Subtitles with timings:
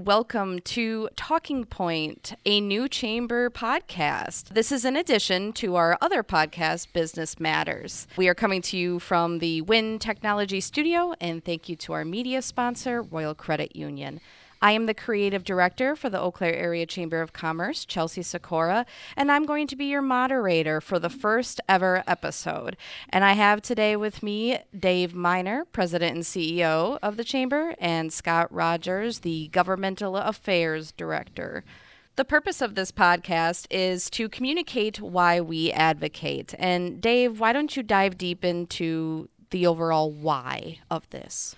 [0.00, 4.48] welcome to Talking Point, a new chamber podcast.
[4.54, 8.06] This is in addition to our other podcast, Business Matters.
[8.16, 12.06] We are coming to you from the Win Technology Studio, and thank you to our
[12.06, 14.20] media sponsor, Royal Credit Union.
[14.62, 18.84] I am the creative director for the Eau Claire Area Chamber of Commerce, Chelsea Seckora,
[19.16, 22.76] and I'm going to be your moderator for the first ever episode.
[23.08, 28.12] And I have today with me Dave Minor, President and CEO of the Chamber, and
[28.12, 31.64] Scott Rogers, the Governmental Affairs Director.
[32.16, 36.54] The purpose of this podcast is to communicate why we advocate.
[36.58, 41.56] And Dave, why don't you dive deep into the overall why of this?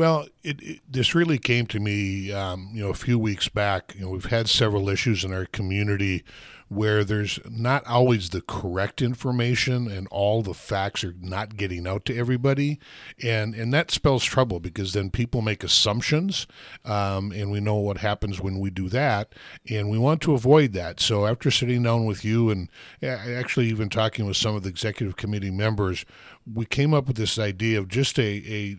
[0.00, 3.94] Well, it, it, this really came to me, um, you know, a few weeks back.
[3.94, 6.24] You know, we've had several issues in our community
[6.70, 12.04] where there's not always the correct information and all the facts are not getting out
[12.04, 12.78] to everybody
[13.20, 16.46] and and that spells trouble because then people make assumptions
[16.84, 19.34] um, and we know what happens when we do that
[19.68, 22.68] and we want to avoid that so after sitting down with you and
[23.02, 26.04] actually even talking with some of the executive committee members
[26.52, 28.76] we came up with this idea of just a, a,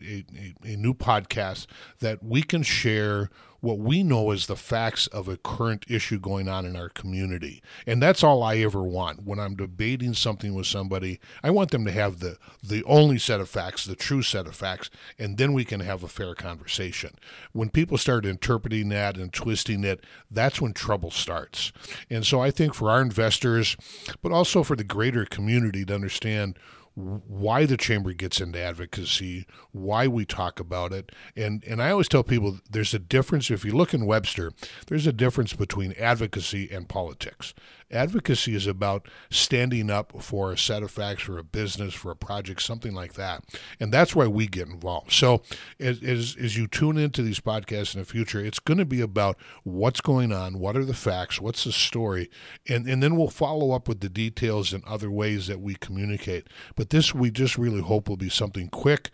[0.65, 1.67] a, a new podcast
[1.99, 3.29] that we can share
[3.61, 7.61] what we know as the facts of a current issue going on in our community.
[7.85, 9.23] And that's all I ever want.
[9.23, 13.39] When I'm debating something with somebody, I want them to have the the only set
[13.39, 17.11] of facts, the true set of facts, and then we can have a fair conversation.
[17.53, 21.71] When people start interpreting that and twisting it, that's when trouble starts.
[22.09, 23.77] And so I think for our investors,
[24.23, 26.57] but also for the greater community to understand
[26.95, 31.11] why the chamber gets into advocacy, why we talk about it.
[31.35, 34.51] And and I always tell people there's a difference if you look in Webster,
[34.87, 37.53] there's a difference between advocacy and politics.
[37.91, 42.15] Advocacy is about standing up for a set of facts for a business, for a
[42.15, 43.43] project, something like that.
[43.79, 45.11] And that's why we get involved.
[45.11, 45.41] So
[45.79, 49.01] as, as, as you tune into these podcasts in the future, it's going to be
[49.01, 52.29] about what's going on, what are the facts, what's the story,
[52.67, 56.47] and, and then we'll follow up with the details and other ways that we communicate.
[56.75, 59.09] But this we just really hope will be something quick,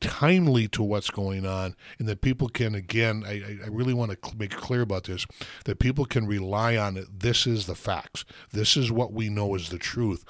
[0.00, 4.36] timely to what's going on and that people can again I, I really want to
[4.36, 5.26] make clear about this
[5.64, 9.54] that people can rely on it this is the facts this is what we know
[9.54, 10.24] is the truth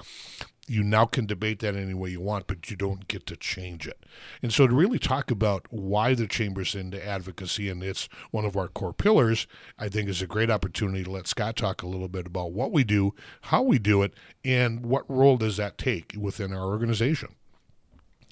[0.67, 3.87] you now can debate that any way you want, but you don't get to change
[3.87, 4.05] it.
[4.43, 8.57] And so, to really talk about why the chamber's into advocacy and it's one of
[8.57, 9.47] our core pillars,
[9.79, 12.71] I think is a great opportunity to let Scott talk a little bit about what
[12.73, 14.13] we do, how we do it,
[14.43, 17.35] and what role does that take within our organization.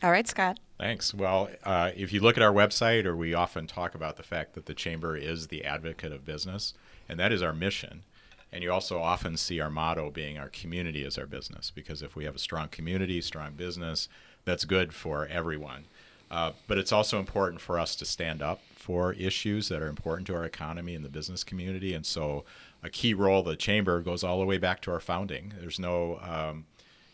[0.04, 0.60] All right, Scott.
[0.78, 1.14] Thanks.
[1.14, 4.56] Well, uh, if you look at our website, or we often talk about the fact
[4.56, 6.74] that the chamber is the advocate of business,
[7.08, 8.04] and that is our mission.
[8.52, 12.16] And you also often see our motto being our community is our business, because if
[12.16, 14.10] we have a strong community, strong business,
[14.44, 15.86] that's good for everyone.
[16.30, 20.28] Uh, but it's also important for us to stand up for issues that are important
[20.28, 21.94] to our economy and the business community.
[21.94, 22.44] And so,
[22.84, 25.54] a key role of the chamber goes all the way back to our founding.
[25.60, 26.66] There's no, um,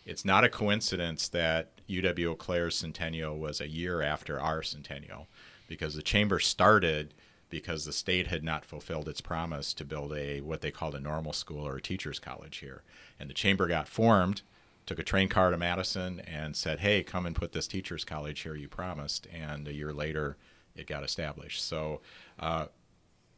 [0.05, 5.27] it's not a coincidence that UW Eau Claire's centennial was a year after our centennial
[5.67, 7.13] because the chamber started
[7.49, 10.99] because the state had not fulfilled its promise to build a what they called a
[10.99, 12.81] normal school or a teachers college here.
[13.19, 14.41] And the chamber got formed
[14.87, 18.39] took a train car to madison and said hey come and put this teachers college
[18.39, 19.27] here you promised.
[19.31, 20.37] And a year later
[20.75, 21.63] it got established.
[21.63, 22.01] So
[22.39, 22.67] uh,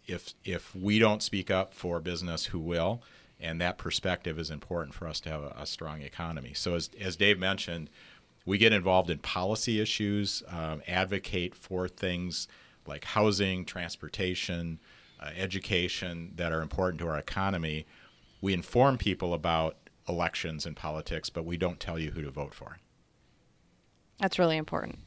[0.08, 3.02] if if we don't speak up for business who will?
[3.40, 6.54] And that perspective is important for us to have a, a strong economy.
[6.54, 7.90] So as, as dave mentioned
[8.46, 12.48] we get involved in policy issues, um, advocate for things
[12.86, 14.80] like housing, transportation,
[15.20, 17.86] uh, education that are important to our economy.
[18.42, 19.78] We inform people about
[20.10, 22.80] elections and politics, but we don't tell you who to vote for.
[24.20, 25.00] That's really important.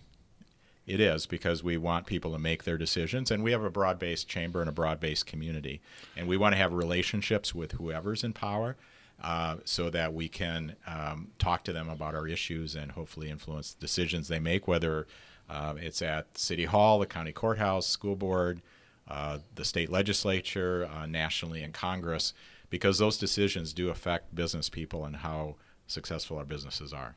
[0.87, 3.99] It is because we want people to make their decisions, and we have a broad
[3.99, 5.83] based chamber and a broad based community.
[6.17, 8.77] And we want to have relationships with whoever's in power
[9.23, 13.73] uh, so that we can um, talk to them about our issues and hopefully influence
[13.73, 15.07] the decisions they make, whether
[15.49, 18.61] uh, it's at City Hall, the county courthouse, school board,
[19.09, 22.35] uh, the state legislature, uh, nationally, and Congress,
[22.69, 25.55] because those decisions do affect business people and how
[25.87, 27.17] successful our businesses are.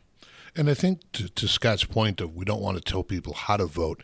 [0.56, 3.57] And I think to, to Scott's point of we don't want to tell people how
[3.57, 4.04] to vote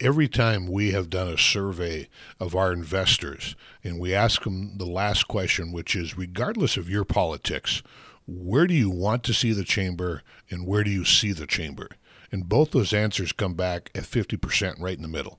[0.00, 2.08] every time we have done a survey
[2.38, 7.04] of our investors and we ask them the last question, which is regardless of your
[7.04, 7.82] politics,
[8.26, 11.88] where do you want to see the chamber and where do you see the chamber?
[12.30, 15.38] And both those answers come back at 50% right in the middle.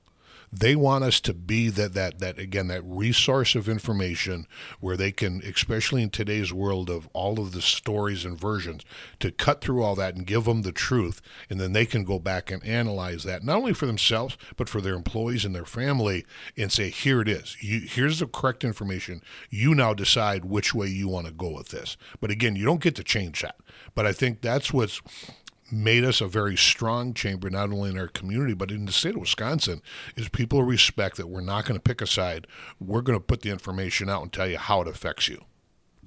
[0.52, 4.48] They want us to be that that that again that resource of information
[4.80, 8.84] where they can, especially in today's world of all of the stories and versions,
[9.20, 12.18] to cut through all that and give them the truth, and then they can go
[12.18, 16.26] back and analyze that not only for themselves but for their employees and their family,
[16.58, 17.58] and say, here it is.
[17.62, 19.22] You, here's the correct information.
[19.50, 21.98] You now decide which way you want to go with this.
[22.20, 23.58] But again, you don't get to change that.
[23.96, 25.02] But I think that's what's
[25.72, 29.16] made us a very strong chamber, not only in our community, but in the state
[29.16, 29.82] of Wisconsin,
[30.16, 32.48] is people respect that we're not going to pick a side.
[32.80, 35.44] We're going to put the information out and tell you how it affects you.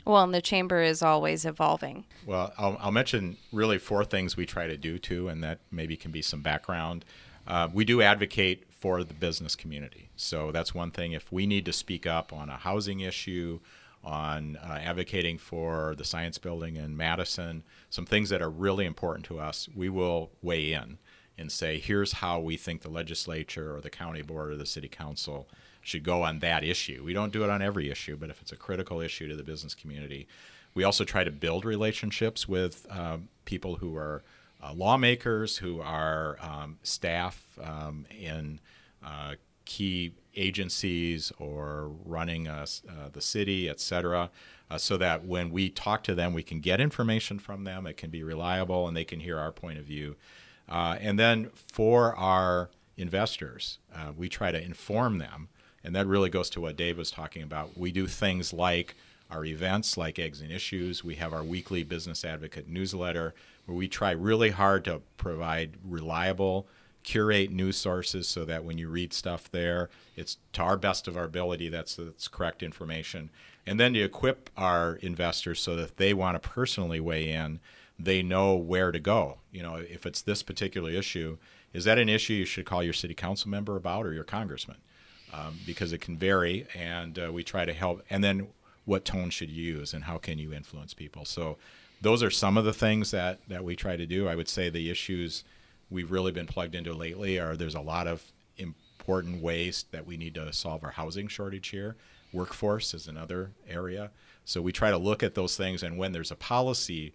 [0.05, 2.07] Well, and the chamber is always evolving.
[2.25, 5.97] Well, I'll, I'll mention really four things we try to do too, and that maybe
[5.97, 7.05] can be some background.
[7.47, 10.11] Uh, we do advocate for the business community.
[10.17, 11.13] So that's one thing.
[11.13, 13.61] If we need to speak up on a housing issue,
[14.03, 19.27] on uh, advocating for the science building in Madison, some things that are really important
[19.27, 20.99] to us, we will weigh in
[21.37, 24.89] and say, here's how we think the legislature or the county board or the city
[24.89, 25.49] council
[25.83, 27.03] should go on that issue.
[27.05, 29.43] We don't do it on every issue, but if it's a critical issue to the
[29.43, 30.29] business community,
[30.75, 34.23] we also try to build relationships with uh, people who are
[34.63, 38.61] uh, lawmakers, who are um, staff um, in
[39.05, 39.35] uh,
[39.71, 42.67] key agencies or running uh,
[43.13, 44.29] the city, et cetera,
[44.69, 47.87] uh, so that when we talk to them, we can get information from them.
[47.87, 50.17] It can be reliable and they can hear our point of view.
[50.69, 55.49] Uh, and then for our investors, uh, we try to inform them.
[55.85, 57.79] And that really goes to what Dave was talking about.
[57.79, 58.97] We do things like
[59.31, 61.05] our events, like Eggs and Issues.
[61.05, 63.35] We have our weekly Business Advocate newsletter,
[63.67, 66.67] where we try really hard to provide reliable
[67.03, 71.17] curate news sources so that when you read stuff there, it's to our best of
[71.17, 73.31] our ability that's that's correct information.
[73.67, 77.61] And then to equip our investors so that they want to personally weigh in,
[77.99, 79.39] they know where to go.
[79.53, 81.39] You know, if it's this particular issue,
[81.73, 84.79] is that an issue you should call your city council member about or your congressman?
[85.33, 88.03] Um, because it can vary, and uh, we try to help.
[88.11, 88.49] And then
[88.85, 91.25] what tone should you use, and how can you influence people?
[91.25, 91.57] So
[92.01, 94.27] those are some of the things that that we try to do.
[94.27, 95.45] I would say the issues
[95.91, 98.23] we've really been plugged into lately are there's a lot of
[98.57, 101.97] important ways that we need to solve our housing shortage here.
[102.33, 104.11] Workforce is another area.
[104.45, 107.13] So we try to look at those things, and when there's a policy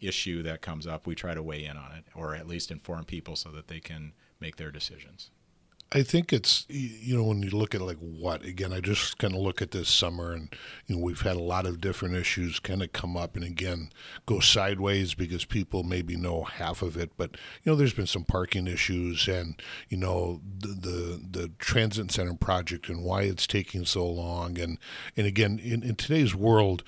[0.00, 3.04] issue that comes up, we try to weigh in on it, or at least inform
[3.04, 5.30] people so that they can make their decisions.
[5.90, 9.34] I think it's you know when you look at like what again I just kind
[9.34, 10.54] of look at this summer and
[10.86, 13.90] you know we've had a lot of different issues kind of come up and again
[14.26, 18.24] go sideways because people maybe know half of it but you know there's been some
[18.24, 23.86] parking issues and you know the the, the transit center project and why it's taking
[23.86, 24.76] so long and
[25.16, 26.84] and again in, in today's world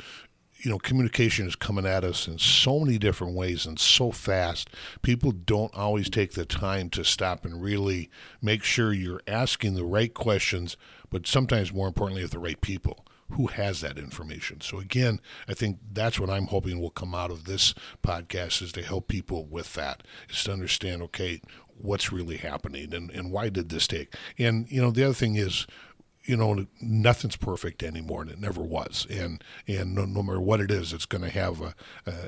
[0.62, 4.70] you know, communication is coming at us in so many different ways and so fast.
[5.02, 8.10] People don't always take the time to stop and really
[8.42, 10.76] make sure you're asking the right questions,
[11.10, 14.60] but sometimes more importantly, with the right people who has that information.
[14.60, 18.72] So again, I think that's what I'm hoping will come out of this podcast is
[18.72, 23.48] to help people with that, is to understand, okay, what's really happening and, and why
[23.48, 24.14] did this take?
[24.38, 25.66] And, you know, the other thing is
[26.30, 29.04] you know nothing's perfect anymore and it never was.
[29.10, 31.74] And and no, no matter what it is it's going to have a,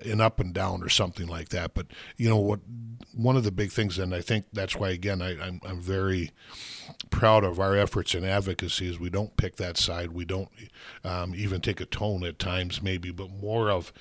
[0.05, 1.73] an up and down or something like that.
[1.73, 2.59] But you know what
[3.15, 6.31] one of the big things and i think that's why again I, I'm, I'm very
[7.11, 10.13] proud of our efforts in advocacy is we don't pick that side.
[10.13, 10.49] We don't
[11.05, 13.93] um, even take a tone at times maybe but more of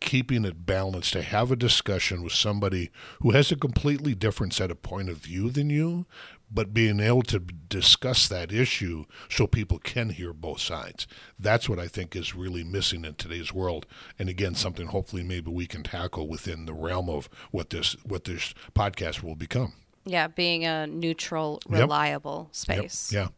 [0.00, 4.70] keeping it balanced to have a discussion with somebody who has a completely different set
[4.70, 6.06] of point of view than you
[6.54, 11.06] but being able to discuss that issue so people can hear both sides.
[11.38, 13.86] That's what I think is really missing in today's world.
[14.18, 18.24] And again, something hopefully maybe we can tackle within the realm of what this what
[18.24, 19.72] this podcast will become.
[20.04, 22.56] Yeah, being a neutral, reliable yep.
[22.56, 23.12] space.
[23.12, 23.24] Yep.
[23.24, 23.28] Yeah.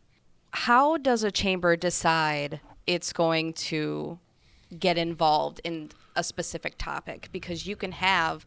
[0.52, 4.18] How does a chamber decide it's going to
[4.78, 7.28] get involved in a specific topic?
[7.32, 8.44] Because you can have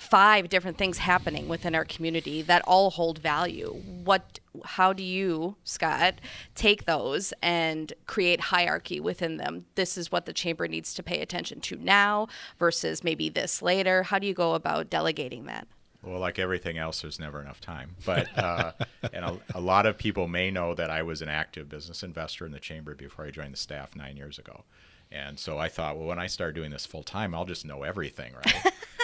[0.00, 3.80] five different things happening within our community that all hold value.
[4.04, 6.20] What how do you, Scott,
[6.54, 9.66] take those and create hierarchy within them?
[9.76, 12.26] This is what the chamber needs to pay attention to now
[12.58, 14.02] versus maybe this later.
[14.02, 15.68] How do you go about delegating that?
[16.02, 17.94] Well, like everything else, there's never enough time.
[18.04, 18.72] But uh,
[19.12, 22.46] and a, a, lot of people may know that I was an active business investor
[22.46, 24.64] in the chamber before I joined the staff nine years ago.
[25.12, 27.82] And so I thought, well, when I start doing this full time, I'll just know
[27.82, 28.72] everything, right?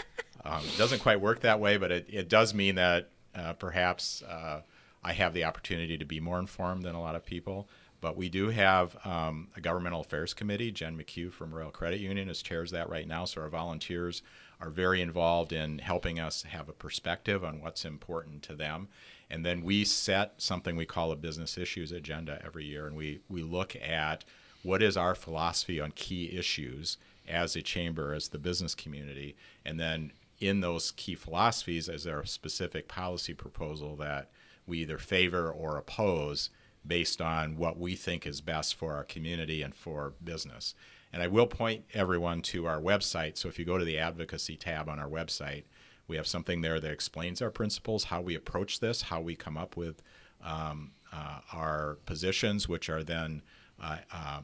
[0.47, 4.23] Um, it doesn't quite work that way, but it, it does mean that uh, perhaps
[4.23, 4.63] uh,
[5.03, 7.69] I have the opportunity to be more informed than a lot of people.
[8.01, 10.71] But we do have um, a governmental affairs committee.
[10.71, 13.25] Jen McHugh from Royal Credit Union is chairs that right now.
[13.25, 14.23] So our volunteers
[14.61, 18.89] are very involved in helping us have a perspective on what's important to them.
[19.29, 23.21] And then we set something we call a business issues agenda every year, and we,
[23.29, 24.25] we look at
[24.63, 26.97] what is our philosophy on key issues
[27.29, 32.21] as a chamber, as the business community, and then in those key philosophies, is there
[32.21, 34.31] a specific policy proposal that
[34.67, 36.51] we either favor or oppose
[36.87, 40.75] based on what we think is best for our community and for business?
[41.13, 43.39] And I will point everyone to our website.
[43.39, 45.65] So if you go to the advocacy tab on our website,
[46.09, 49.57] we have something there that explains our principles, how we approach this, how we come
[49.57, 50.03] up with
[50.45, 53.43] um, uh, our positions, which are then
[53.83, 54.41] uh, uh,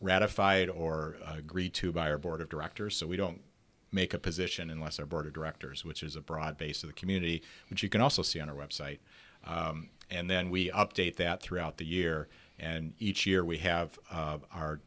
[0.00, 2.96] ratified or agreed to by our board of directors.
[2.96, 3.40] So we don't
[3.90, 6.94] make a position unless our board of directors, which is a broad base of the
[6.94, 8.98] community, which you can also see on our website.
[9.46, 12.28] Um, and then we update that throughout the year.
[12.58, 14.80] And each year we have uh, our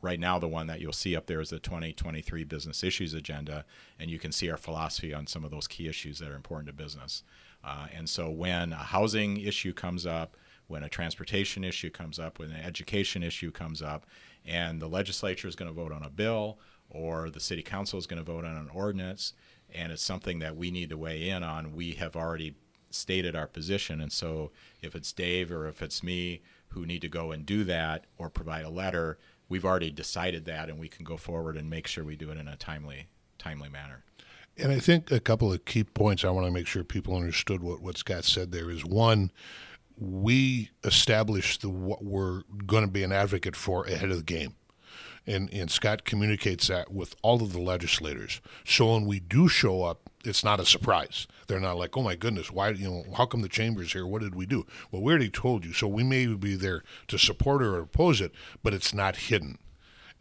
[0.00, 3.64] right now the one that you'll see up there is the 2023 business issues agenda
[3.98, 6.68] and you can see our philosophy on some of those key issues that are important
[6.68, 7.24] to business
[7.64, 10.36] uh, and so when a housing issue comes up
[10.68, 14.06] when a transportation issue comes up when an education issue comes up
[14.46, 16.58] and the legislature is going to vote on a bill
[16.90, 19.32] or the city council is going to vote on an ordinance
[19.74, 22.54] and it's something that we need to weigh in on we have already
[22.90, 27.08] stated our position and so if it's dave or if it's me who need to
[27.08, 29.18] go and do that or provide a letter
[29.48, 32.38] we've already decided that, and we can go forward and make sure we do it
[32.38, 34.04] in a timely timely manner.
[34.56, 37.62] And I think a couple of key points I want to make sure people understood
[37.62, 39.30] what, what Scott said there is one,
[39.96, 44.54] we established the what we're going to be an advocate for ahead of the game
[45.28, 48.40] and and Scott communicates that with all of the legislators.
[48.64, 51.26] So when we do show up, it's not a surprise.
[51.46, 54.06] They're not like, "Oh my goodness, why you know how come the chamber's here?
[54.06, 55.72] What did we do?" Well, we already told you.
[55.72, 58.32] So we may be there to support or oppose it,
[58.62, 59.58] but it's not hidden.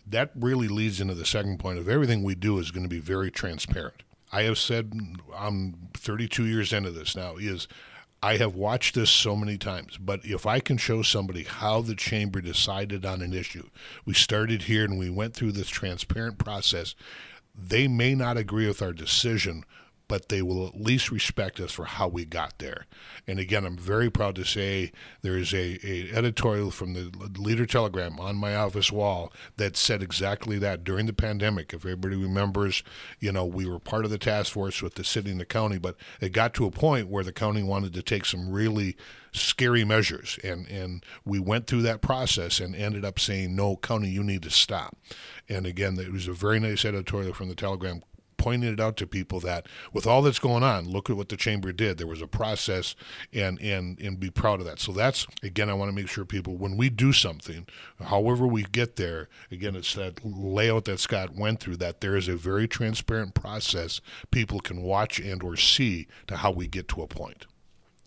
[0.05, 2.99] That really leads into the second point of everything we do is going to be
[2.99, 4.03] very transparent.
[4.31, 7.67] I have said mm, I'm 32 years into this now is
[8.21, 11.95] I have watched this so many times, but if I can show somebody how the
[11.95, 13.69] chamber decided on an issue,
[14.05, 16.95] we started here and we went through this transparent process.
[17.53, 19.63] They may not agree with our decision,
[20.07, 22.85] but they will at least respect us for how we got there.
[23.27, 27.65] And again, I'm very proud to say there is a, a editorial from the Leader
[27.65, 31.73] Telegram on my office wall that said exactly that during the pandemic.
[31.73, 32.83] If everybody remembers,
[33.19, 35.77] you know, we were part of the task force with the city and the county,
[35.77, 38.95] but it got to a point where the county wanted to take some really
[39.33, 44.09] scary measures and and we went through that process and ended up saying no county
[44.09, 44.97] you need to stop
[45.47, 48.01] and again it was a very nice editorial from the telegram
[48.37, 51.37] pointing it out to people that with all that's going on, look at what the
[51.37, 51.97] chamber did.
[51.97, 52.95] There was a process,
[53.33, 54.79] and and and be proud of that.
[54.79, 57.67] So that's again, I want to make sure people when we do something,
[58.01, 61.77] however we get there, again, it's that layout that Scott went through.
[61.77, 64.01] That there is a very transparent process
[64.31, 67.45] people can watch and or see to how we get to a point.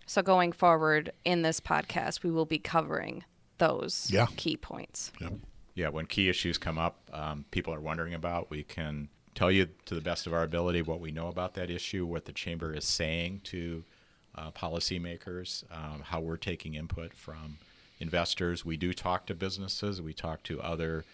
[0.06, 3.24] So going forward in this podcast, we will be covering
[3.58, 4.26] those yeah.
[4.36, 5.12] key points.
[5.20, 5.28] Yeah.
[5.76, 9.68] Yeah, when key issues come up, um, people are wondering about, we can tell you
[9.86, 12.74] to the best of our ability what we know about that issue, what the chamber
[12.74, 13.84] is saying to
[14.34, 17.58] uh, policymakers, um, how we're taking input from
[17.98, 18.64] investors.
[18.64, 20.00] We do talk to businesses.
[20.00, 21.04] We talk to other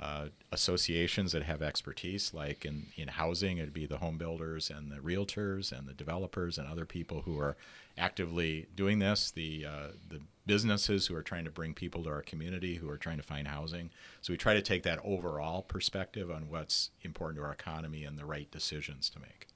[0.00, 4.92] uh, associations that have expertise, like in, in housing, it'd be the home builders and
[4.92, 7.56] the realtors and the developers and other people who are
[7.96, 9.30] actively doing this.
[9.30, 12.98] The uh, the businesses who are trying to bring people to our community who are
[12.98, 13.90] trying to find housing.
[14.20, 18.18] So we try to take that overall perspective on what's important to our economy and
[18.18, 19.48] the right decisions to make.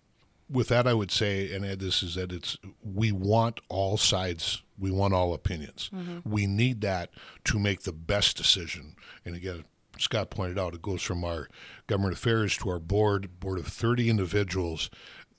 [0.48, 4.62] With that, I would say, and add this is that it's we want all sides,
[4.78, 5.90] we want all opinions.
[5.94, 6.28] Mm-hmm.
[6.28, 7.10] We need that
[7.44, 8.96] to make the best decision.
[9.24, 9.64] And again,
[10.00, 11.48] Scott pointed out, it goes from our
[11.86, 14.90] government affairs to our board, board of 30 individuals.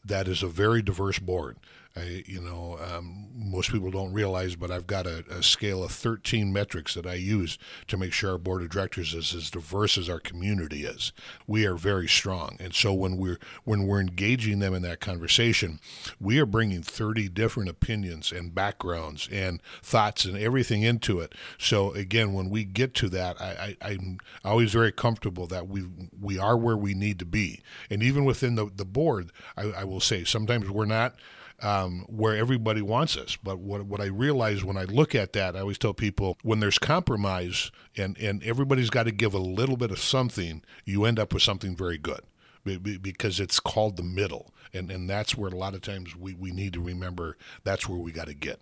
[0.05, 1.57] That is a very diverse board.
[1.95, 5.91] I, you know, um, most people don't realize, but I've got a, a, scale of
[5.91, 7.57] 13 metrics that I use
[7.87, 11.11] to make sure our board of directors is as diverse as our community is.
[11.47, 15.79] We are very strong, and so when we're when we're engaging them in that conversation,
[16.19, 21.35] we are bringing 30 different opinions and backgrounds and thoughts and everything into it.
[21.57, 25.83] So again, when we get to that, I, I, I'm always very comfortable that we
[26.19, 29.83] we are where we need to be, and even within the the board, I, I
[29.83, 31.15] will say sometimes we're not
[31.61, 33.37] um, where everybody wants us.
[33.41, 36.59] But what, what I realize when I look at that, I always tell people when
[36.59, 41.19] there's compromise and, and everybody's got to give a little bit of something, you end
[41.19, 42.21] up with something very good
[42.63, 44.53] because it's called the middle.
[44.73, 47.99] And, and that's where a lot of times we, we need to remember that's where
[47.99, 48.59] we got to get.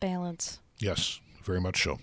[0.00, 0.60] Balance.
[0.78, 1.98] Yes, very much so.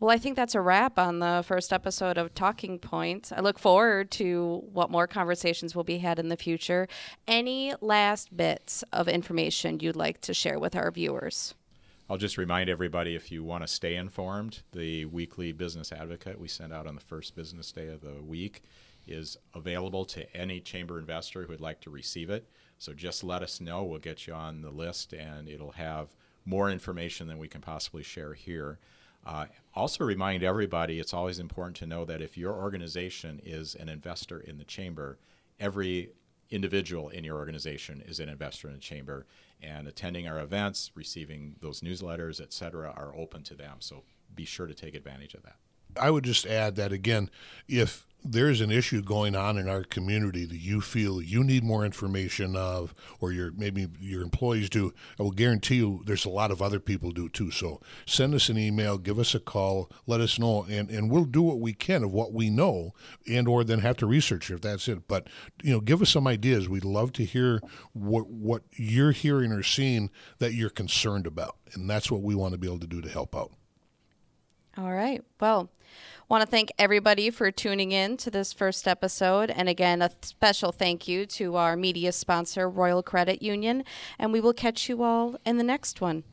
[0.00, 3.30] Well, I think that's a wrap on the first episode of Talking Points.
[3.30, 6.88] I look forward to what more conversations will be had in the future.
[7.28, 11.54] Any last bits of information you'd like to share with our viewers?
[12.10, 16.48] I'll just remind everybody if you want to stay informed, the weekly business advocate we
[16.48, 18.62] send out on the first business day of the week
[19.06, 22.48] is available to any chamber investor who would like to receive it.
[22.78, 23.84] So just let us know.
[23.84, 26.08] We'll get you on the list and it'll have
[26.44, 28.78] more information than we can possibly share here.
[29.26, 33.88] Uh, also, remind everybody it's always important to know that if your organization is an
[33.88, 35.18] investor in the chamber,
[35.58, 36.10] every
[36.50, 39.26] individual in your organization is an investor in the chamber,
[39.62, 43.76] and attending our events, receiving those newsletters, et cetera, are open to them.
[43.78, 44.04] So
[44.34, 45.56] be sure to take advantage of that.
[45.98, 47.30] I would just add that again,
[47.66, 51.84] if there's an issue going on in our community that you feel you need more
[51.84, 56.50] information of, or your maybe your employees do, I will guarantee you there's a lot
[56.50, 57.50] of other people do too.
[57.50, 61.26] So send us an email, give us a call, let us know, and, and we'll
[61.26, 62.94] do what we can of what we know,
[63.28, 65.06] and or then have to research if that's it.
[65.06, 65.28] But
[65.62, 66.68] you know, give us some ideas.
[66.68, 67.60] We'd love to hear
[67.92, 72.52] what what you're hearing or seeing that you're concerned about, and that's what we want
[72.52, 73.52] to be able to do to help out.
[74.76, 75.22] All right.
[75.40, 75.70] Well,
[76.28, 79.50] want to thank everybody for tuning in to this first episode.
[79.50, 83.84] And again, a special thank you to our media sponsor, Royal Credit Union.
[84.18, 86.24] And we will catch you all in the next one.